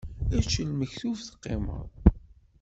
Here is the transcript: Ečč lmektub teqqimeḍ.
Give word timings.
Ečč 0.37 0.51
lmektub 0.67 1.15
teqqimeḍ. 1.21 1.85